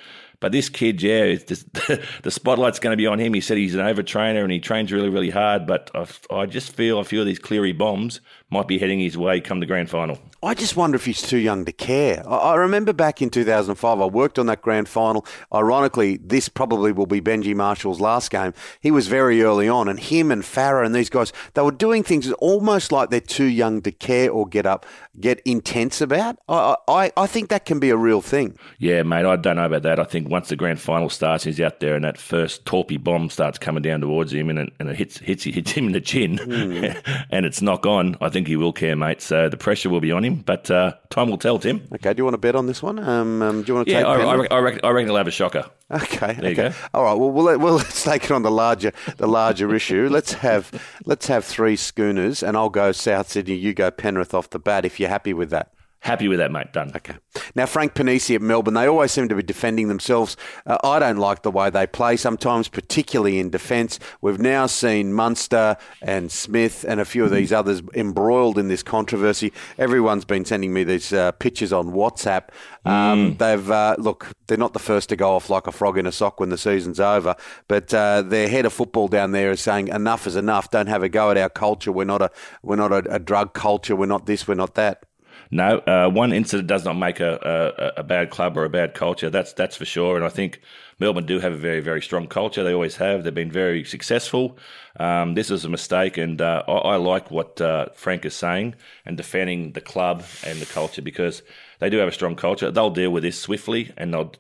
But 0.44 0.52
this 0.52 0.68
kid, 0.68 1.02
yeah, 1.02 1.36
just, 1.36 1.72
the 2.24 2.30
spotlight's 2.30 2.78
going 2.78 2.92
to 2.92 2.98
be 2.98 3.08
on 3.08 3.18
him. 3.18 3.34
He 3.34 3.40
said 3.40 3.56
he's 3.56 3.76
an 3.76 3.80
overtrainer 3.80 4.44
and 4.44 4.52
he 4.52 4.60
trains 4.60 4.92
really, 4.92 5.08
really 5.08 5.30
hard. 5.30 5.66
But 5.66 5.90
I, 5.96 6.06
I 6.36 6.46
just 6.48 6.76
feel 6.76 7.00
a 7.00 7.06
few 7.06 7.22
of 7.22 7.26
these 7.26 7.40
Cleary 7.40 7.72
bombs 7.72 8.20
might 8.50 8.68
be 8.68 8.78
heading 8.78 9.00
his 9.00 9.18
way 9.18 9.40
come 9.40 9.62
the 9.62 9.66
grand 9.66 9.90
final. 9.90 10.20
I 10.44 10.54
just 10.54 10.76
wonder 10.76 10.98
if 10.98 11.06
he's 11.06 11.22
too 11.22 11.38
young 11.38 11.64
to 11.66 11.72
care. 11.72 12.22
I, 12.28 12.36
I 12.36 12.56
remember 12.56 12.92
back 12.92 13.22
in 13.22 13.30
2005, 13.30 14.02
I 14.02 14.06
worked 14.06 14.38
on 14.38 14.46
that 14.48 14.62
grand 14.62 14.90
final. 14.90 15.26
Ironically, 15.54 16.18
this 16.18 16.50
probably 16.50 16.92
will 16.92 17.06
be 17.06 17.22
Benji 17.22 17.56
Marshall's 17.56 18.02
last 18.02 18.30
game. 18.30 18.54
He 18.82 18.92
was 18.92 19.08
very 19.08 19.42
early 19.42 19.70
on, 19.70 19.88
and 19.88 20.00
him 20.00 20.32
and 20.32 20.44
Farah 20.44 20.86
and 20.86 20.94
these 20.94 21.10
guys, 21.10 21.32
they 21.54 21.62
were 21.62 21.72
doing 21.72 22.04
things 22.04 22.30
almost 22.34 22.92
like 22.92 23.10
they're 23.10 23.22
too 23.22 23.46
young 23.46 23.82
to 23.84 23.92
care 23.92 24.30
or 24.30 24.46
get 24.46 24.66
up, 24.66 24.86
get 25.20 25.40
intense 25.46 26.02
about. 26.02 26.38
I, 26.50 26.76
I, 26.88 27.12
I 27.16 27.28
think 27.28 27.50
that 27.50 27.64
can 27.64 27.80
be 27.80 27.90
a 27.90 27.98
real 27.98 28.22
thing. 28.22 28.58
Yeah, 28.78 29.04
mate, 29.04 29.26
I 29.26 29.38
don't 29.38 29.56
know 29.56 29.66
about 29.66 29.84
that. 29.84 30.00
I 30.00 30.04
think 30.04 30.30
once 30.34 30.50
the 30.50 30.56
grand 30.56 30.82
final 30.82 31.10
starts, 31.10 31.44
he's 31.44 31.62
out 31.62 31.80
there, 31.80 31.94
and 31.94 32.04
that 32.04 32.18
first 32.18 32.66
torpy 32.66 33.02
bomb 33.02 33.30
starts 33.30 33.60
coming 33.60 33.84
down 33.84 34.02
towards 34.02 34.34
him, 34.34 34.50
and 34.50 34.58
it, 34.58 34.74
and 34.80 34.90
it 34.90 34.96
hits 34.96 35.20
hits 35.20 35.44
hits 35.44 35.70
him 35.70 35.86
in 35.86 35.92
the 35.92 36.02
chin, 36.02 36.40
and 37.30 37.46
it's 37.46 37.62
knock 37.62 37.86
on. 37.86 38.18
I 38.20 38.30
think 38.30 38.48
he 38.48 38.56
will 38.56 38.74
care, 38.74 38.96
mate. 38.96 39.22
So 39.22 39.48
the 39.48 39.58
pressure 39.58 39.92
will 39.92 40.00
be 40.00 40.12
on 40.12 40.26
him, 40.26 40.38
but 40.38 40.72
uh, 40.72 40.96
time 41.12 41.30
will 41.30 41.38
tell, 41.38 41.60
Tim. 41.60 41.88
Okay, 41.94 42.14
do 42.14 42.22
you 42.22 42.24
want 42.24 42.34
to 42.34 42.40
bet 42.40 42.56
on 42.56 42.66
this 42.66 42.82
one? 42.82 42.98
Um, 42.98 43.44
um, 43.44 43.62
do 43.62 43.68
you 43.68 43.76
want 43.76 43.88
to 43.88 43.94
Yeah, 43.94 44.00
take 44.00 44.08
I, 44.08 44.12
I, 44.12 44.36
reckon, 44.36 44.58
I, 44.58 44.58
reckon, 44.58 44.80
I 44.84 44.90
reckon 44.90 45.08
he'll 45.10 45.18
have 45.18 45.28
a 45.28 45.32
shocker. 45.32 45.70
Okay. 45.92 46.34
There 46.34 46.46
you 46.46 46.62
okay. 46.62 46.70
go. 46.70 46.76
All 46.96 47.04
right. 47.04 47.14
Well, 47.14 47.30
we'll, 47.30 47.60
well, 47.60 47.76
let's 47.78 48.04
take 48.04 48.24
it 48.24 48.32
on 48.32 48.42
the 48.42 48.50
larger 48.50 48.92
the 49.18 49.28
larger 49.28 49.76
issue. 49.76 50.10
Let's 50.10 50.34
have 50.34 50.72
let's 51.06 51.28
have 51.28 51.46
three 51.46 51.76
schooners, 51.76 52.42
and 52.42 52.58
I'll 52.58 52.72
go 52.72 52.92
South 52.92 53.30
Sydney. 53.30 53.54
You 53.54 53.76
go 53.76 53.92
Penrith 53.92 54.34
off 54.34 54.50
the 54.50 54.58
bat. 54.58 54.84
If 54.84 55.00
you're 55.00 55.10
happy 55.10 55.34
with 55.34 55.52
that. 55.52 55.73
Happy 56.04 56.28
with 56.28 56.40
that, 56.40 56.52
mate. 56.52 56.74
Done. 56.74 56.92
Okay. 56.94 57.16
Now, 57.56 57.66
Frank 57.66 57.94
Ponissi 57.94 58.36
at 58.36 58.42
Melbourne, 58.42 58.74
they 58.74 58.88
always 58.88 59.14
seem 59.14 59.30
to 59.30 59.36
be 59.36 59.42
defending 59.42 59.88
themselves. 59.88 60.36
Uh, 60.66 60.78
I 60.84 61.00
don't 61.00 61.16
like 61.16 61.44
the 61.44 61.50
way 61.50 61.70
they 61.70 61.88
play 61.88 62.18
sometimes, 62.18 62.68
particularly 62.68 63.40
in 63.40 63.50
defence. 63.50 64.00
We've 64.20 64.38
now 64.38 64.66
seen 64.66 65.14
Munster 65.14 65.78
and 66.02 66.30
Smith 66.30 66.84
and 66.86 67.00
a 67.00 67.06
few 67.06 67.24
of 67.24 67.32
these 67.32 67.54
others 67.54 67.82
embroiled 67.94 68.58
in 68.58 68.68
this 68.68 68.84
controversy. 68.84 69.54
Everyone's 69.78 70.26
been 70.26 70.44
sending 70.44 70.74
me 70.74 70.84
these 70.84 71.14
uh, 71.14 71.32
pictures 71.32 71.72
on 71.72 71.94
WhatsApp. 71.94 72.50
Um, 72.84 73.38
They've, 73.38 73.72
uh, 73.72 73.96
look, 73.98 74.28
they're 74.48 74.58
not 74.58 74.74
the 74.74 74.80
first 74.80 75.08
to 75.08 75.16
go 75.16 75.38
off 75.38 75.50
like 75.50 75.68
a 75.68 75.72
frog 75.72 75.98
in 75.98 76.06
a 76.06 76.12
sock 76.12 76.42
when 76.42 76.50
the 76.50 76.58
season's 76.58 77.00
over, 77.00 77.34
but 77.70 77.94
uh, 77.94 78.24
their 78.24 78.50
head 78.50 78.66
of 78.66 78.74
football 78.74 79.08
down 79.08 79.32
there 79.32 79.52
is 79.52 79.62
saying 79.62 79.88
enough 79.88 80.28
is 80.28 80.36
enough. 80.36 80.70
Don't 80.70 80.88
have 80.88 81.02
a 81.02 81.08
go 81.08 81.32
at 81.32 81.38
our 81.38 81.50
culture. 81.50 81.94
We're 81.94 82.04
not 82.04 82.22
a, 82.22 82.30
we're 82.62 82.76
not 82.76 82.92
a, 82.92 83.16
a 83.16 83.20
drug 83.20 83.54
culture. 83.54 83.96
We're 83.96 84.08
not 84.08 84.26
this, 84.26 84.50
we're 84.50 84.56
not 84.56 84.76
that. 84.76 85.06
No, 85.54 85.78
uh, 85.80 86.10
one 86.10 86.34
incident 86.34 86.68
does 86.68 86.84
not 86.84 86.98
make 86.98 87.20
a, 87.20 87.94
a, 87.96 88.02
a 88.02 88.04
bad 88.04 88.32
club 88.32 88.58
or 88.58 88.66
a 88.66 88.70
bad 88.70 88.96
culture. 88.96 89.30
That's 89.30 89.54
that's 89.54 89.76
for 89.76 89.86
sure. 89.86 90.16
And 90.16 90.26
I 90.26 90.30
think 90.30 90.60
Melbourne 91.00 91.28
do 91.28 91.40
have 91.40 91.54
a 91.54 91.58
very 91.58 91.80
very 91.80 92.02
strong 92.02 92.26
culture. 92.26 92.64
They 92.64 92.74
always 92.74 92.96
have. 92.96 93.24
They've 93.24 93.36
been 93.36 93.52
very 93.52 93.84
successful. 93.84 94.58
Um, 95.00 95.36
this 95.36 95.52
is 95.52 95.64
a 95.64 95.70
mistake, 95.70 96.18
and 96.18 96.42
uh, 96.42 96.64
I, 96.68 96.72
I 96.72 96.96
like 96.96 97.30
what 97.30 97.62
uh, 97.62 97.88
Frank 97.94 98.26
is 98.26 98.34
saying 98.34 98.74
and 99.06 99.16
defending 99.16 99.74
the 99.74 99.82
club 99.82 100.24
and 100.44 100.60
the 100.60 100.66
culture 100.66 101.04
because 101.04 101.44
they 101.80 101.92
do 101.92 101.98
have 101.98 102.08
a 102.08 102.14
strong 102.14 102.36
culture. 102.36 102.72
They'll 102.72 102.90
deal 102.90 103.12
with 103.12 103.22
this 103.22 103.40
swiftly, 103.40 103.94
and 103.96 104.12
they'll 104.12 104.34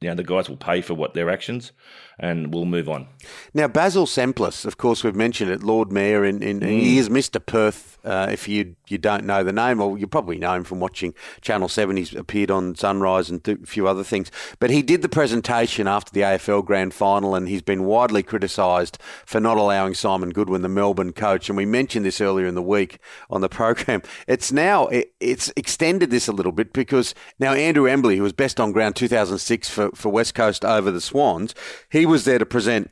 you 0.00 0.08
know 0.10 0.14
the 0.14 0.22
guys 0.22 0.48
will 0.48 0.56
pay 0.56 0.80
for 0.80 0.94
what 0.94 1.14
their 1.14 1.30
actions, 1.30 1.72
and 2.18 2.52
we'll 2.52 2.66
move 2.66 2.88
on. 2.88 3.08
Now, 3.54 3.68
Basil 3.68 4.06
Zempilas, 4.06 4.64
of 4.64 4.76
course, 4.76 5.02
we've 5.02 5.16
mentioned 5.16 5.50
it, 5.50 5.62
Lord 5.62 5.90
Mayor, 5.90 6.24
in, 6.24 6.42
in, 6.42 6.60
he 6.60 6.98
is 6.98 7.08
Mr. 7.08 7.44
Perth. 7.44 7.97
Uh, 8.04 8.28
if 8.30 8.48
you 8.48 8.76
you 8.88 8.98
don't 8.98 9.24
know 9.24 9.42
the 9.42 9.52
name, 9.52 9.80
or 9.80 9.98
you 9.98 10.06
probably 10.06 10.38
know 10.38 10.54
him 10.54 10.64
from 10.64 10.80
watching 10.80 11.14
Channel 11.40 11.68
7, 11.68 11.96
he's 11.96 12.14
appeared 12.14 12.50
on 12.50 12.74
Sunrise 12.74 13.30
and 13.30 13.46
a 13.48 13.66
few 13.66 13.86
other 13.86 14.04
things. 14.04 14.30
But 14.58 14.70
he 14.70 14.82
did 14.82 15.02
the 15.02 15.08
presentation 15.08 15.86
after 15.86 16.12
the 16.12 16.20
AFL 16.20 16.64
Grand 16.64 16.94
Final, 16.94 17.34
and 17.34 17.48
he's 17.48 17.62
been 17.62 17.84
widely 17.84 18.22
criticised 18.22 18.98
for 19.26 19.40
not 19.40 19.56
allowing 19.56 19.94
Simon 19.94 20.30
Goodwin, 20.30 20.62
the 20.62 20.68
Melbourne 20.68 21.12
coach. 21.12 21.48
And 21.48 21.56
we 21.56 21.66
mentioned 21.66 22.04
this 22.06 22.20
earlier 22.20 22.46
in 22.46 22.54
the 22.54 22.62
week 22.62 22.98
on 23.30 23.40
the 23.40 23.48
program. 23.58 24.02
It's 24.26 24.52
now, 24.52 24.86
it, 24.88 25.12
it's 25.20 25.52
extended 25.56 26.10
this 26.10 26.28
a 26.28 26.32
little 26.32 26.52
bit 26.52 26.72
because 26.72 27.14
now 27.38 27.52
Andrew 27.52 27.86
Embley, 27.86 28.16
who 28.16 28.22
was 28.22 28.32
best 28.32 28.60
on 28.60 28.72
ground 28.72 28.96
2006 28.96 29.68
for, 29.68 29.90
for 29.94 30.10
West 30.10 30.34
Coast 30.34 30.64
over 30.64 30.90
the 30.90 31.00
Swans, 31.00 31.54
he 31.90 32.06
was 32.06 32.24
there 32.24 32.38
to 32.38 32.46
present 32.46 32.90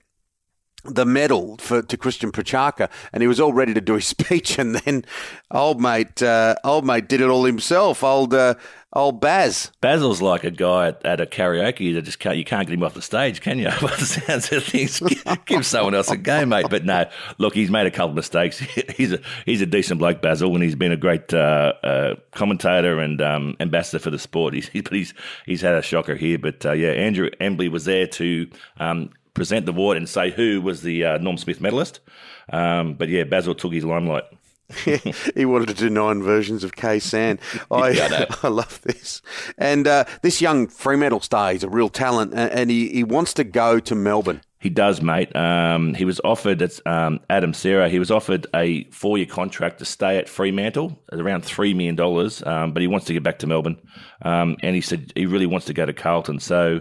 the 0.87 1.05
medal 1.05 1.57
for 1.59 1.83
to 1.83 1.97
Christian 1.97 2.33
Petracca, 2.33 2.91
and 3.13 3.23
he 3.23 3.27
was 3.27 3.41
all 3.41 3.53
ready 3.53 3.75
to 3.75 3.81
do 3.81 3.95
his 3.95 4.07
speech, 4.17 4.59
and 4.59 4.75
then 4.77 5.05
old 5.51 5.81
mate, 5.81 6.23
uh, 6.23 6.55
old 6.65 6.87
mate 6.87 7.09
did 7.09 7.21
it 7.21 7.29
all 7.29 7.45
himself. 7.45 8.03
Old 8.03 8.35
uh, 8.35 8.55
old 8.97 9.21
Baz. 9.21 9.71
Basil's 9.81 10.23
like 10.23 10.43
a 10.45 10.51
guy 10.51 10.89
at, 10.89 11.05
at 11.05 11.21
a 11.21 11.27
karaoke 11.27 11.95
that 11.95 12.03
just 12.03 12.19
can't 12.19 12.37
you 12.37 12.45
can't 12.45 12.67
get 12.67 12.75
him 12.75 12.83
off 12.83 12.95
the 12.95 13.03
stage, 13.03 13.41
can 13.41 13.59
you? 13.59 13.67
By 13.81 13.95
the 13.95 14.07
sounds 14.07 14.51
of 14.53 14.65
things, 14.65 15.01
give 15.47 15.67
someone 15.67 15.95
else 15.95 16.11
a 16.11 16.17
go, 16.17 16.45
mate. 16.47 16.67
But 16.71 16.85
no, 16.85 17.05
look, 17.39 17.55
he's 17.55 17.71
made 17.71 17.87
a 17.87 17.91
couple 17.91 18.11
of 18.11 18.17
mistakes. 18.17 18.59
he's 18.59 19.13
a 19.13 19.21
he's 19.45 19.61
a 19.61 19.67
decent 19.67 19.99
bloke, 19.99 20.23
Basil, 20.23 20.53
and 20.55 20.63
he's 20.63 20.75
been 20.75 20.93
a 20.93 20.97
great 20.97 21.33
uh, 21.33 21.75
uh, 21.83 22.15
commentator 22.33 22.99
and 22.99 23.21
um, 23.21 23.57
ambassador 23.61 23.99
for 23.99 24.11
the 24.11 24.19
sport. 24.19 24.55
He's, 24.55 24.69
he's 24.69 24.85
he's 24.91 25.15
he's 25.45 25.61
had 25.61 25.75
a 25.75 25.83
shocker 25.83 26.17
here. 26.17 26.39
But 26.39 26.65
uh, 26.65 26.73
yeah, 26.73 26.91
Andrew 26.91 27.31
Embley 27.41 27.69
was 27.69 27.85
there 27.85 28.07
to. 28.07 28.49
Um, 28.79 29.11
present 29.37 29.67
the 29.67 29.73
award 29.73 29.97
and 29.97 30.09
say 30.09 30.31
who 30.31 30.61
was 30.61 30.83
the 30.83 31.05
uh, 31.05 31.19
Norm 31.19 31.37
Smith 31.37 31.61
medalist. 31.61 32.01
Um, 32.53 32.95
but 32.95 33.09
yeah, 33.09 33.25
Basil 33.25 33.55
took 33.55 33.73
his 33.73 33.85
limelight. 33.85 34.25
he 35.37 35.45
wanted 35.45 35.69
to 35.69 35.75
do 35.75 35.89
nine 35.89 36.23
versions 36.23 36.65
of 36.65 36.75
Khe 36.75 36.99
Sanh. 36.99 37.39
I, 37.71 37.91
Yeah, 37.91 38.25
I 38.43 38.49
love 38.49 38.81
this. 38.83 39.23
And 39.59 39.87
uh, 39.87 40.05
this 40.23 40.41
young 40.41 40.67
Fremantle 40.67 41.21
star, 41.21 41.53
he's 41.53 41.63
a 41.63 41.69
real 41.69 41.89
talent, 41.89 42.33
and, 42.33 42.51
and 42.51 42.71
he, 42.71 42.89
he 42.89 43.05
wants 43.05 43.35
to 43.35 43.45
go 43.45 43.79
to 43.79 43.95
Melbourne. 43.95 44.41
He 44.59 44.71
does, 44.71 45.01
mate. 45.01 45.37
Um, 45.37 45.95
he 45.95 46.05
was 46.05 46.21
offered, 46.25 46.61
it's 46.63 46.81
um, 46.87 47.21
Adam 47.31 47.53
Cerra, 47.53 47.89
he 47.89 48.01
was 48.01 48.11
offered 48.11 48.47
a 48.55 48.85
four 48.91 49.19
year 49.19 49.27
contract 49.27 49.79
to 49.79 49.85
stay 49.85 50.17
at 50.17 50.29
Fremantle 50.29 50.99
at 51.13 51.21
around 51.21 51.45
$3 51.45 51.77
million, 51.77 52.01
um, 52.45 52.73
but 52.73 52.81
he 52.81 52.89
wants 52.89 53.07
to 53.07 53.13
get 53.13 53.23
back 53.23 53.39
to 53.41 53.47
Melbourne. 53.47 53.77
Um, 54.23 54.57
and 54.63 54.75
he 54.75 54.81
said 54.81 55.13
he 55.15 55.27
really 55.27 55.47
wants 55.47 55.67
to 55.67 55.75
go 55.75 55.87
to 55.87 55.93
Carlton. 55.93 56.41
So 56.41 56.81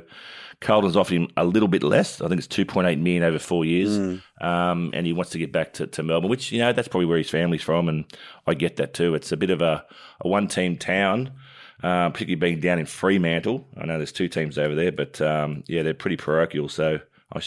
Carlton's 0.62 0.96
offered 0.96 1.16
him 1.16 1.28
a 1.38 1.46
little 1.46 1.68
bit 1.68 1.84
less. 1.84 2.22
I 2.22 2.28
think 2.28 2.40
it's 2.40 2.48
2.8 2.48 3.00
million 3.00 3.24
over 3.24 3.40
four 3.40 3.66
years. 3.66 3.98
Um, 4.42 4.92
and 4.94 5.06
he 5.06 5.14
wants 5.14 5.32
to 5.32 5.38
get 5.38 5.52
back 5.52 5.74
to, 5.74 5.88
to 5.88 6.04
Melbourne, 6.04 6.30
which, 6.30 6.52
you 6.52 6.60
know, 6.60 6.74
that's 6.74 6.88
probably 6.88 7.06
where 7.06 7.18
his 7.18 7.30
family's 7.30 7.62
from. 7.62 7.90
And 7.90 8.06
I 8.48 8.54
get 8.54 8.78
that 8.78 8.94
too. 8.94 9.16
It's 9.16 9.32
a 9.32 9.38
bit 9.38 9.50
of 9.50 9.62
a, 9.62 9.86
a 10.22 10.28
one 10.28 10.48
team 10.48 10.78
town. 10.78 11.32
Uh, 11.84 12.10
particularly 12.10 12.36
being 12.36 12.60
down 12.62 12.80
in 12.80 12.86
Fremantle. 12.86 13.68
I 13.78 13.86
know 13.86 13.98
there's 13.98 14.14
two 14.14 14.30
teams 14.30 14.58
over 14.58 14.74
there, 14.74 14.94
but 14.94 15.20
um, 15.20 15.64
yeah, 15.68 15.84
they're 15.84 15.94
pretty 15.94 16.16
parochial. 16.16 16.70
So 16.70 17.00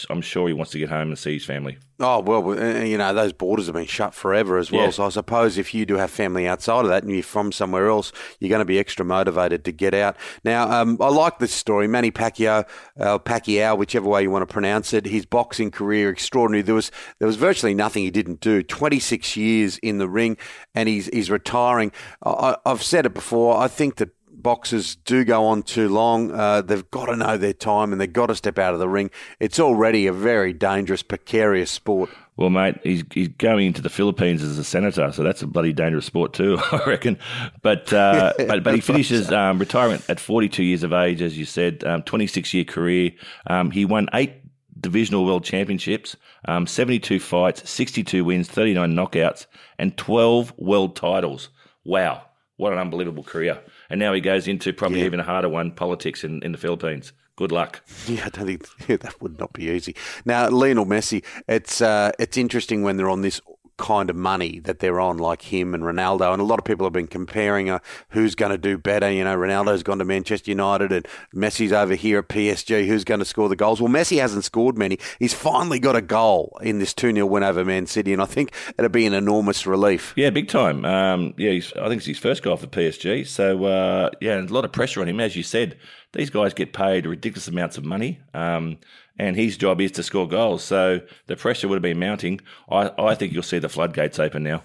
I'm 0.09 0.21
sure 0.21 0.47
he 0.47 0.53
wants 0.53 0.71
to 0.73 0.77
get 0.79 0.89
home 0.89 1.07
and 1.07 1.17
see 1.17 1.33
his 1.33 1.45
family. 1.45 1.77
Oh, 2.01 2.19
well, 2.19 2.85
you 2.85 2.97
know, 2.97 3.13
those 3.13 3.33
borders 3.33 3.65
have 3.65 3.75
been 3.75 3.85
shut 3.87 4.13
forever 4.13 4.57
as 4.57 4.71
well. 4.71 4.83
Yeah. 4.85 4.89
So 4.91 5.05
I 5.05 5.09
suppose 5.09 5.57
if 5.57 5.73
you 5.73 5.85
do 5.85 5.95
have 5.95 6.11
family 6.11 6.47
outside 6.47 6.81
of 6.85 6.89
that 6.89 7.03
and 7.03 7.11
you're 7.11 7.23
from 7.23 7.51
somewhere 7.51 7.87
else, 7.87 8.11
you're 8.39 8.49
going 8.49 8.59
to 8.59 8.65
be 8.65 8.77
extra 8.77 9.03
motivated 9.05 9.65
to 9.65 9.71
get 9.71 9.93
out. 9.93 10.15
Now, 10.43 10.69
um, 10.69 10.97
I 11.01 11.07
like 11.09 11.39
this 11.39 11.53
story. 11.53 11.87
Manny 11.87 12.11
Pacquiao, 12.11 12.67
uh, 12.99 13.19
Pacquiao, 13.19 13.77
whichever 13.77 14.07
way 14.07 14.21
you 14.21 14.29
want 14.31 14.47
to 14.47 14.53
pronounce 14.53 14.93
it, 14.93 15.05
his 15.05 15.25
boxing 15.25 15.71
career 15.71 16.09
extraordinary. 16.09 16.61
There 16.61 16.75
was 16.75 16.91
there 17.19 17.27
was 17.27 17.37
virtually 17.37 17.73
nothing 17.73 18.03
he 18.03 18.11
didn't 18.11 18.41
do. 18.41 18.61
26 18.61 19.35
years 19.37 19.77
in 19.79 19.97
the 19.97 20.07
ring, 20.09 20.37
and 20.75 20.87
he's 20.87 21.07
he's 21.07 21.31
retiring. 21.31 21.91
I- 22.23 22.57
I've 22.65 22.83
said 22.83 23.05
it 23.05 23.13
before. 23.13 23.57
I 23.57 23.67
think 23.67 23.95
that 23.95 24.09
boxers 24.41 24.95
do 24.95 25.23
go 25.23 25.45
on 25.45 25.63
too 25.63 25.89
long. 25.89 26.31
Uh, 26.31 26.61
they've 26.61 26.89
got 26.91 27.07
to 27.07 27.15
know 27.15 27.37
their 27.37 27.53
time 27.53 27.91
and 27.91 27.99
they've 27.99 28.11
got 28.11 28.27
to 28.27 28.35
step 28.35 28.57
out 28.57 28.73
of 28.73 28.79
the 28.79 28.89
ring. 28.89 29.09
It's 29.39 29.59
already 29.59 30.07
a 30.07 30.13
very 30.13 30.53
dangerous, 30.53 31.03
precarious 31.03 31.71
sport. 31.71 32.09
Well, 32.37 32.49
mate, 32.49 32.77
he's, 32.83 33.03
he's 33.13 33.27
going 33.27 33.67
into 33.67 33.81
the 33.81 33.89
Philippines 33.89 34.41
as 34.41 34.57
a 34.57 34.63
senator, 34.63 35.11
so 35.11 35.23
that's 35.23 35.41
a 35.41 35.47
bloody 35.47 35.73
dangerous 35.73 36.05
sport 36.05 36.33
too, 36.33 36.57
I 36.71 36.83
reckon. 36.85 37.19
But 37.61 37.91
uh, 37.91 38.33
but 38.47 38.63
but 38.63 38.73
he 38.73 38.79
finishes 38.79 39.29
um, 39.31 39.59
retirement 39.59 40.05
at 40.09 40.21
42 40.21 40.63
years 40.63 40.83
of 40.83 40.93
age, 40.93 41.21
as 41.21 41.37
you 41.37 41.43
said, 41.43 41.83
um, 41.83 42.03
26 42.03 42.53
year 42.53 42.63
career. 42.63 43.11
Um, 43.47 43.71
he 43.71 43.83
won 43.83 44.07
eight 44.13 44.35
divisional 44.79 45.25
world 45.25 45.43
championships, 45.43 46.15
um, 46.47 46.65
72 46.65 47.19
fights, 47.19 47.69
62 47.69 48.23
wins, 48.23 48.47
39 48.47 48.93
knockouts, 48.93 49.45
and 49.77 49.97
12 49.97 50.53
world 50.57 50.95
titles. 50.95 51.49
Wow, 51.83 52.23
what 52.59 52.73
an 52.73 52.79
unbelievable 52.79 53.23
career! 53.23 53.59
And 53.89 53.99
now 53.99 54.13
he 54.13 54.21
goes 54.21 54.47
into 54.47 54.71
probably 54.73 54.99
Yeah. 54.99 55.05
even 55.07 55.19
a 55.19 55.23
harder 55.23 55.49
one, 55.49 55.71
politics 55.71 56.23
in, 56.23 56.43
in 56.43 56.51
the 56.51 56.57
Philippines. 56.57 57.13
Good 57.35 57.51
luck. 57.53 57.81
Yeah, 58.05 58.23
I 58.25 58.29
don't 58.29 58.45
think 58.47 58.65
yeah, 58.89 58.97
that 58.97 59.21
would 59.21 59.39
not 59.39 59.53
be 59.53 59.69
easy. 59.69 59.95
Now, 60.25 60.49
Lionel 60.49 60.85
Messi, 60.85 61.23
it's 61.47 61.81
uh, 61.81 62.11
it's 62.19 62.37
interesting 62.37 62.83
when 62.83 62.97
they're 62.97 63.09
on 63.09 63.21
this 63.21 63.39
kind 63.79 64.09
of 64.09 64.15
money 64.15 64.59
that 64.59 64.79
they're 64.79 64.99
on, 64.99 65.17
like 65.17 65.41
him 65.41 65.73
and 65.73 65.83
Ronaldo, 65.83 66.31
and 66.31 66.41
a 66.41 66.45
lot 66.45 66.59
of 66.59 66.65
people 66.65 66.85
have 66.85 66.93
been 66.93 67.07
comparing 67.07 67.69
uh, 67.69 67.79
who's 68.09 68.35
going 68.35 68.51
to 68.51 68.57
do 68.57 68.77
better. 68.77 69.09
You 69.09 69.23
know, 69.23 69.35
Ronaldo's 69.35 69.81
gone 69.81 69.97
to 69.97 70.05
Manchester 70.05 70.51
United, 70.51 70.91
and 70.91 71.07
Messi's 71.33 71.71
over 71.71 71.95
here 71.95 72.19
at 72.19 72.27
PSG. 72.27 72.85
Who's 72.85 73.03
going 73.03 73.19
to 73.19 73.25
score 73.25 73.49
the 73.49 73.55
goals? 73.55 73.81
Well, 73.81 73.91
Messi 73.91 74.19
hasn't 74.19 74.43
scored 74.43 74.77
many. 74.77 74.99
He's 75.17 75.33
finally 75.33 75.79
got 75.79 75.95
a 75.95 76.01
goal 76.01 76.59
in 76.61 76.79
this 76.79 76.93
two 76.93 77.11
0 77.13 77.25
win 77.25 77.43
over 77.43 77.65
Man 77.65 77.87
City, 77.87 78.13
and 78.13 78.21
I 78.21 78.25
think 78.25 78.53
it'll 78.77 78.89
be 78.89 79.05
an 79.05 79.13
enormous 79.13 79.65
relief. 79.65 80.13
Yeah, 80.15 80.29
big 80.29 80.49
time. 80.49 80.85
Um, 80.85 81.33
yeah, 81.37 81.51
I 81.51 81.87
think 81.87 81.97
it's 81.97 82.05
his 82.05 82.19
first 82.19 82.43
goal 82.43 82.57
for 82.57 82.67
PSG. 82.67 83.25
So 83.25 83.63
uh, 83.65 84.09
yeah, 84.21 84.39
a 84.39 84.43
lot 84.43 84.65
of 84.65 84.71
pressure 84.71 85.01
on 85.01 85.07
him, 85.07 85.19
as 85.19 85.35
you 85.35 85.43
said. 85.43 85.77
These 86.11 86.31
guys 86.31 86.55
get 86.55 86.73
paid 86.73 87.05
ridiculous 87.05 87.47
amounts 87.47 87.77
of 87.77 87.85
money, 87.85 88.19
um, 88.33 88.79
and 89.19 89.35
his 89.35 89.57
job 89.57 89.81
is 89.81 89.91
to 89.91 90.03
score 90.03 90.27
goals. 90.27 90.63
So 90.63 91.01
the 91.27 91.35
pressure 91.35 91.67
would 91.67 91.75
have 91.75 91.83
been 91.83 91.99
mounting. 91.99 92.41
I, 92.71 92.91
I 92.97 93.15
think 93.15 93.33
you'll 93.33 93.43
see 93.43 93.59
the 93.59 93.69
floodgates 93.69 94.17
open 94.17 94.43
now. 94.43 94.63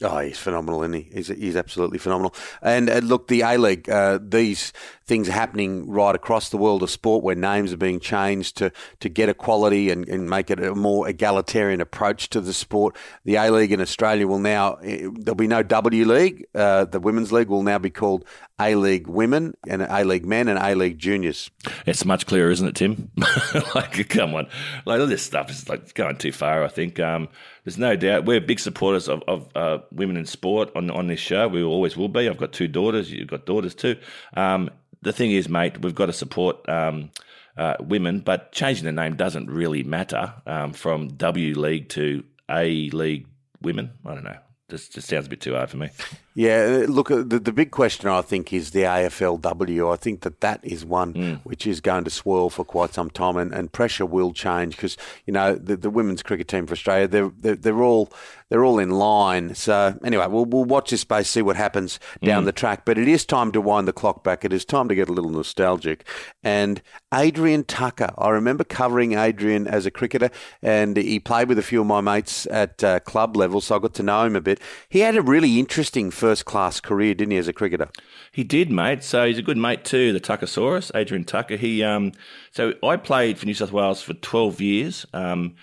Oh, 0.00 0.20
he's 0.20 0.38
phenomenal, 0.38 0.82
isn't 0.82 0.92
he? 0.92 1.10
He's, 1.12 1.26
he's 1.26 1.56
absolutely 1.56 1.98
phenomenal. 1.98 2.32
And 2.62 2.88
uh, 2.88 2.98
look, 2.98 3.26
the 3.26 3.40
A 3.40 3.58
League, 3.58 3.90
uh, 3.90 4.20
these 4.22 4.72
things 5.08 5.26
happening 5.26 5.90
right 5.90 6.14
across 6.14 6.50
the 6.50 6.58
world 6.58 6.82
of 6.82 6.90
sport 6.90 7.24
where 7.24 7.34
names 7.34 7.72
are 7.72 7.78
being 7.78 7.98
changed 7.98 8.58
to, 8.58 8.70
to 9.00 9.08
get 9.08 9.30
equality 9.30 9.90
and, 9.90 10.06
and 10.06 10.28
make 10.28 10.50
it 10.50 10.62
a 10.62 10.74
more 10.74 11.08
egalitarian 11.08 11.80
approach 11.80 12.28
to 12.28 12.40
the 12.42 12.52
sport. 12.52 12.94
The 13.24 13.36
A 13.36 13.50
League 13.50 13.72
in 13.72 13.80
Australia 13.80 14.28
will 14.28 14.38
now, 14.38 14.74
eh, 14.74 15.08
there'll 15.14 15.34
be 15.34 15.46
no 15.46 15.62
W 15.62 16.04
League. 16.04 16.46
Uh, 16.54 16.84
the 16.84 17.00
Women's 17.00 17.32
League 17.32 17.48
will 17.48 17.62
now 17.62 17.78
be 17.78 17.88
called 17.88 18.26
A 18.60 18.74
League 18.74 19.08
Women 19.08 19.54
and 19.66 19.80
A 19.80 20.04
League 20.04 20.26
Men 20.26 20.46
and 20.46 20.58
A 20.58 20.74
League 20.74 20.98
Juniors. 20.98 21.50
It's 21.86 22.04
much 22.04 22.26
clearer, 22.26 22.50
isn't 22.50 22.68
it, 22.68 22.74
Tim? 22.74 23.10
like, 23.74 24.10
come 24.10 24.34
on, 24.34 24.46
like 24.84 25.00
all 25.00 25.06
this 25.06 25.22
stuff 25.22 25.50
is 25.50 25.68
like 25.70 25.94
going 25.94 26.18
too 26.18 26.32
far. 26.32 26.62
I 26.62 26.68
think 26.68 27.00
um, 27.00 27.28
there's 27.64 27.78
no 27.78 27.96
doubt 27.96 28.26
we're 28.26 28.40
big 28.40 28.60
supporters 28.60 29.08
of, 29.08 29.22
of 29.26 29.48
uh, 29.54 29.78
women 29.90 30.18
in 30.18 30.26
sport 30.26 30.70
on 30.76 30.90
on 30.90 31.06
this 31.06 31.20
show. 31.20 31.48
We 31.48 31.62
always 31.62 31.96
will 31.96 32.08
be. 32.08 32.28
I've 32.28 32.36
got 32.36 32.52
two 32.52 32.68
daughters. 32.68 33.10
You've 33.10 33.28
got 33.28 33.46
daughters 33.46 33.74
too. 33.74 33.96
Um, 34.34 34.70
the 35.02 35.12
thing 35.12 35.32
is, 35.32 35.48
mate, 35.48 35.80
we've 35.80 35.94
got 35.94 36.06
to 36.06 36.12
support. 36.12 36.68
Um, 36.68 37.10
uh, 37.56 37.74
women, 37.80 38.20
but 38.20 38.52
changing 38.52 38.84
the 38.84 38.92
name 38.92 39.16
doesn't 39.16 39.50
really 39.50 39.82
matter 39.82 40.32
um, 40.46 40.72
from 40.72 41.08
W 41.08 41.58
League 41.58 41.88
to 41.88 42.22
A 42.48 42.88
League 42.90 43.26
Women. 43.60 43.90
I 44.06 44.14
don't 44.14 44.22
know. 44.22 44.38
Just, 44.70 44.92
just 44.92 45.08
sounds 45.08 45.26
a 45.26 45.30
bit 45.30 45.40
too 45.40 45.54
hard 45.54 45.68
for 45.68 45.76
me. 45.76 45.90
Yeah, 46.38 46.84
uh, 46.84 46.86
look, 46.86 47.10
uh, 47.10 47.24
the, 47.26 47.40
the 47.40 47.52
big 47.52 47.72
question 47.72 48.08
I 48.08 48.22
think 48.22 48.52
is 48.52 48.70
the 48.70 48.82
AFLW. 48.82 49.92
I 49.92 49.96
think 49.96 50.20
that 50.20 50.40
that 50.40 50.60
is 50.62 50.84
one 50.84 51.40
which 51.42 51.66
is 51.66 51.80
going 51.80 52.04
to 52.04 52.10
swirl 52.10 52.48
for 52.48 52.64
quite 52.64 52.94
some 52.94 53.10
time, 53.10 53.36
and, 53.36 53.52
and 53.52 53.72
pressure 53.72 54.06
will 54.06 54.32
change 54.32 54.76
because 54.76 54.96
you 55.26 55.32
know 55.32 55.56
the, 55.56 55.76
the 55.76 55.90
women's 55.90 56.22
cricket 56.22 56.46
team 56.46 56.68
for 56.68 56.74
Australia 56.74 57.08
they're, 57.08 57.32
they're 57.40 57.56
they're 57.56 57.82
all 57.82 58.12
they're 58.50 58.64
all 58.64 58.78
in 58.78 58.90
line. 58.90 59.56
So 59.56 59.98
anyway, 60.04 60.28
we'll 60.28 60.44
we'll 60.44 60.64
watch 60.64 60.90
this 60.90 61.00
space, 61.00 61.28
see 61.28 61.42
what 61.42 61.56
happens 61.56 61.98
down 62.22 62.44
the 62.44 62.52
track. 62.52 62.84
But 62.84 62.98
it 62.98 63.08
is 63.08 63.26
time 63.26 63.50
to 63.50 63.60
wind 63.60 63.88
the 63.88 63.92
clock 63.92 64.22
back. 64.22 64.44
It 64.44 64.52
is 64.52 64.64
time 64.64 64.88
to 64.88 64.94
get 64.94 65.08
a 65.08 65.12
little 65.12 65.32
nostalgic. 65.32 66.06
And 66.44 66.80
Adrian 67.12 67.64
Tucker, 67.64 68.10
I 68.16 68.30
remember 68.30 68.62
covering 68.62 69.14
Adrian 69.14 69.66
as 69.66 69.86
a 69.86 69.90
cricketer, 69.90 70.30
and 70.62 70.96
he 70.96 71.18
played 71.18 71.48
with 71.48 71.58
a 71.58 71.62
few 71.62 71.80
of 71.80 71.88
my 71.88 72.00
mates 72.00 72.46
at 72.46 72.84
uh, 72.84 73.00
club 73.00 73.36
level, 73.36 73.60
so 73.60 73.74
I 73.74 73.78
got 73.80 73.94
to 73.94 74.02
know 74.04 74.24
him 74.24 74.36
a 74.36 74.40
bit. 74.40 74.60
He 74.88 75.00
had 75.00 75.16
a 75.16 75.22
really 75.22 75.58
interesting 75.58 76.10
first 76.10 76.27
class 76.36 76.80
career, 76.80 77.14
didn't 77.14 77.32
he, 77.32 77.38
as 77.38 77.48
a 77.48 77.52
cricketer? 77.52 77.88
He 78.32 78.44
did, 78.44 78.70
mate. 78.70 79.02
So 79.02 79.26
he's 79.26 79.38
a 79.38 79.42
good 79.42 79.56
mate 79.56 79.84
too, 79.84 80.12
the 80.12 80.20
Tuckersaurus, 80.20 80.90
Adrian 80.94 81.24
Tucker. 81.24 81.56
He 81.56 81.82
um, 81.82 82.12
so 82.50 82.74
I 82.82 82.96
played 82.96 83.38
for 83.38 83.46
New 83.46 83.54
South 83.54 83.72
Wales 83.72 84.02
for 84.02 84.14
twelve 84.14 84.60
years. 84.60 85.06
Um, 85.12 85.56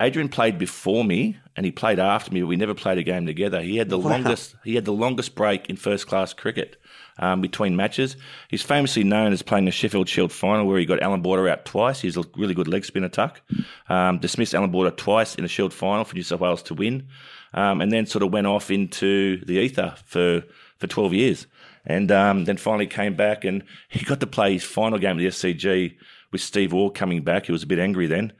Adrian 0.00 0.28
played 0.28 0.58
before 0.58 1.04
me, 1.04 1.36
and 1.56 1.66
he 1.66 1.72
played 1.72 1.98
after 1.98 2.32
me. 2.32 2.40
But 2.40 2.48
we 2.48 2.56
never 2.56 2.74
played 2.74 2.98
a 2.98 3.02
game 3.02 3.26
together. 3.26 3.60
He 3.60 3.76
had 3.76 3.88
the 3.88 3.98
longest. 3.98 4.56
He 4.64 4.74
had 4.74 4.84
the 4.84 4.92
longest 4.92 5.34
break 5.34 5.68
in 5.68 5.76
first 5.76 6.06
class 6.06 6.32
cricket 6.32 6.76
um, 7.18 7.40
between 7.40 7.76
matches. 7.76 8.16
He's 8.48 8.62
famously 8.62 9.04
known 9.04 9.32
as 9.32 9.42
playing 9.42 9.66
the 9.66 9.70
Sheffield 9.70 10.08
Shield 10.08 10.32
final 10.32 10.66
where 10.66 10.78
he 10.78 10.86
got 10.86 11.02
Alan 11.02 11.22
Border 11.22 11.48
out 11.48 11.64
twice. 11.64 12.00
He's 12.00 12.16
a 12.16 12.24
really 12.36 12.54
good 12.54 12.68
leg 12.68 12.84
spinner, 12.84 13.08
Tuck. 13.08 13.42
Um, 13.88 14.18
dismissed 14.18 14.54
Alan 14.54 14.70
Border 14.70 14.90
twice 14.90 15.34
in 15.34 15.42
the 15.42 15.48
Shield 15.48 15.72
final 15.72 16.04
for 16.04 16.14
New 16.14 16.22
South 16.22 16.40
Wales 16.40 16.62
to 16.64 16.74
win, 16.74 17.08
um, 17.54 17.80
and 17.80 17.92
then 17.92 18.06
sort 18.06 18.22
of 18.22 18.32
went 18.32 18.46
off 18.46 18.70
into 18.70 19.44
the 19.44 19.58
ether 19.58 19.94
for 20.04 20.42
for 20.78 20.86
twelve 20.86 21.12
years 21.12 21.46
and 21.84 22.12
um, 22.12 22.44
then 22.44 22.56
finally 22.56 22.86
came 22.86 23.14
back 23.14 23.44
and 23.44 23.62
he 23.88 24.04
got 24.04 24.20
to 24.20 24.26
play 24.26 24.54
his 24.54 24.64
final 24.64 24.98
game 24.98 25.16
at 25.16 25.18
the 25.18 25.26
SCG 25.26 25.96
with 26.30 26.40
Steve 26.40 26.72
Waugh 26.72 26.90
coming 26.90 27.22
back. 27.22 27.46
He 27.46 27.52
was 27.52 27.62
a 27.62 27.66
bit 27.66 27.78
angry 27.78 28.06
then, 28.06 28.32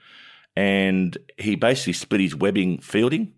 and 0.57 1.17
he 1.39 1.57
basically 1.57 1.93
split 1.93 2.21
his 2.21 2.35
webbing 2.35 2.79
fielding. 2.79 3.33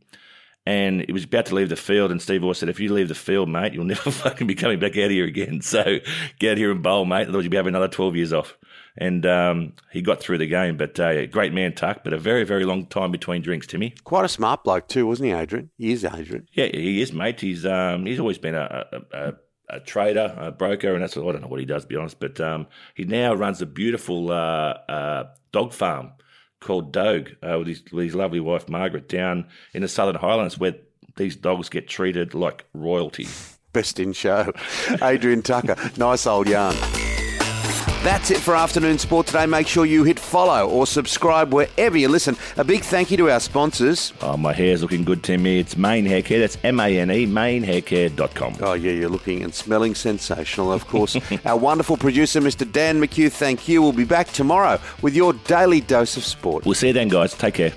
And 0.67 1.03
he 1.03 1.13
was 1.13 1.25
about 1.25 1.47
to 1.47 1.55
leave 1.55 1.69
the 1.69 1.77
field, 1.77 2.11
and 2.11 2.23
Steve 2.23 2.43
Waugh 2.43 2.55
said, 2.55 2.71
"If 2.71 2.81
you 2.81 2.93
leave 2.93 3.09
the 3.09 3.15
field, 3.15 3.51
mate, 3.51 3.75
you'll 3.75 3.85
never 3.97 4.11
fucking 4.11 4.47
be 4.47 4.55
coming 4.55 4.79
back 4.79 4.97
out 4.97 5.11
here 5.11 5.27
again. 5.27 5.61
So 5.61 5.99
get 6.39 6.53
out 6.53 6.59
here 6.59 6.71
and 6.71 6.83
bowl, 6.83 7.05
mate. 7.05 7.29
Otherwise, 7.29 7.45
you'll 7.45 7.51
be 7.51 7.57
having 7.57 7.75
another 7.75 7.89
twelve 7.89 8.17
years 8.17 8.33
off." 8.33 8.57
and 8.97 9.27
um, 9.27 9.73
he 9.91 10.03
got 10.03 10.21
through 10.21 10.39
the 10.39 10.47
game. 10.47 10.77
But 10.77 10.99
uh, 11.01 11.27
great 11.27 11.53
man, 11.53 11.75
Tuck. 11.75 12.05
But 12.05 12.13
a 12.13 12.19
very 12.19 12.45
very 12.45 12.65
long 12.65 12.87
time 12.87 13.11
between 13.11 13.43
drinks, 13.43 13.67
Timmy. 13.67 13.95
Quite 14.05 14.25
a 14.25 14.29
smart 14.29 14.65
bloke 14.65 14.89
too, 14.89 15.07
wasn't 15.07 15.29
he, 15.29 15.33
Adrian? 15.33 15.71
He 15.77 15.93
is 15.93 16.05
Adrian. 16.05 16.49
Yeah, 16.53 16.67
he 16.67 17.01
is, 17.03 17.13
mate. 17.13 17.41
He's 17.41 17.67
um, 17.67 18.07
he's 18.07 18.21
always 18.21 18.39
been 18.39 18.55
a, 18.55 18.87
a, 18.93 19.19
a, 19.19 19.33
a 19.71 19.81
trader, 19.81 20.35
a 20.39 20.53
broker, 20.53 20.95
and 20.95 21.03
that's 21.03 21.17
I 21.17 21.21
don't 21.21 21.43
know 21.43 21.49
what 21.49 21.61
he 21.61 21.67
does, 21.67 21.83
to 21.83 21.89
be 21.89 21.97
honest. 21.97 22.21
But 22.21 22.41
um, 22.41 22.67
he 22.95 23.05
now 23.05 23.35
runs 23.35 23.61
a 23.63 23.67
beautiful 23.67 24.31
uh, 24.31 24.75
uh, 24.89 25.25
dog 25.53 25.73
farm 25.73 26.13
called 26.65 26.93
Dogue 26.93 27.29
uh, 27.43 27.57
with, 27.59 27.69
his, 27.69 27.83
with 27.93 28.07
his 28.07 28.15
lovely 28.15 28.41
wife 28.41 28.69
Margaret 28.69 29.09
down 29.09 29.47
in 29.73 29.83
the 29.83 29.89
Southern 29.89 30.17
Highlands, 30.17 30.59
where 30.59 30.75
these 31.17 31.37
dogs 31.37 31.69
get 31.69 31.87
treated 31.87 32.35
like 32.35 32.65
royalty. 32.75 33.29
Best 33.73 34.01
in 34.01 34.13
show. 34.13 34.53
Adrian 35.03 35.43
Tucker. 35.43 35.77
Nice 35.97 36.27
old 36.27 36.49
yarn. 36.49 36.77
That's 38.05 38.31
it 38.31 38.37
for 38.37 38.55
afternoon 38.55 38.99
sport 38.99 39.29
today. 39.29 39.47
Make 39.47 39.67
sure 39.67 39.87
you 39.87 40.05
hit 40.05 40.21
follow 40.21 40.69
or 40.69 40.87
subscribe 40.87 41.55
wherever 41.55 41.97
you 41.97 42.09
listen. 42.11 42.37
A 42.59 42.63
big 42.63 42.83
thank 42.83 43.11
you 43.11 43.17
to 43.17 43.31
our 43.31 43.41
sponsors. 43.41 44.13
Oh, 44.21 44.37
my 44.37 44.53
hair's 44.53 44.83
looking 44.83 45.05
good, 45.05 45.23
Timmy. 45.23 45.59
It's 45.59 45.79
Mane 45.79 46.05
Hair 46.05 46.21
Care. 46.21 46.41
That's 46.41 46.59
M 46.65 46.81
A 46.81 46.99
N 46.99 47.11
E, 47.11 47.27
manehaircare.com. 47.27 48.57
Oh, 48.61 48.75
yeah, 48.75 48.93
you're 48.93 49.09
looking 49.09 49.43
and 49.43 49.55
smelling 49.55 49.95
sensational, 49.95 50.71
of 50.71 50.87
course. 50.87 51.17
our 51.47 51.57
wonderful 51.57 51.97
producer, 51.97 52.43
Mr. 52.43 52.71
Dan 52.71 53.01
McHugh, 53.01 53.33
thank 53.33 53.69
you. 53.69 53.81
We'll 53.81 53.93
be 53.93 54.05
back 54.05 54.29
tomorrow 54.29 54.79
with 55.01 55.17
your 55.17 55.33
daily 55.33 55.81
dose 55.81 56.19
of 56.19 56.25
sport. 56.25 56.67
We'll 56.67 56.75
see 56.75 56.89
you 56.89 56.93
then, 56.93 57.09
guys. 57.09 57.33
Take 57.33 57.55
care. 57.55 57.73